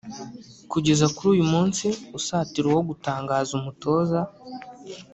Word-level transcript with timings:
Kugeza 0.71 1.05
kuri 1.15 1.27
uyu 1.35 1.45
munsi 1.53 1.85
usatira 2.19 2.65
uwo 2.69 2.81
gutangaza 2.89 3.51
umutoza 3.59 4.19